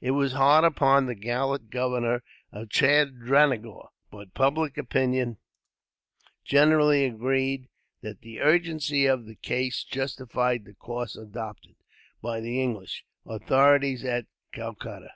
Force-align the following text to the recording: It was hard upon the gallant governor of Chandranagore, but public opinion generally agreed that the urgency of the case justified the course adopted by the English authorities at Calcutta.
It 0.00 0.10
was 0.10 0.32
hard 0.32 0.64
upon 0.64 1.06
the 1.06 1.14
gallant 1.14 1.70
governor 1.70 2.24
of 2.50 2.68
Chandranagore, 2.68 3.90
but 4.10 4.34
public 4.34 4.76
opinion 4.76 5.38
generally 6.44 7.04
agreed 7.04 7.68
that 8.00 8.20
the 8.22 8.40
urgency 8.40 9.06
of 9.06 9.24
the 9.26 9.36
case 9.36 9.84
justified 9.84 10.64
the 10.64 10.74
course 10.74 11.14
adopted 11.14 11.76
by 12.20 12.40
the 12.40 12.60
English 12.60 13.04
authorities 13.24 14.04
at 14.04 14.26
Calcutta. 14.52 15.12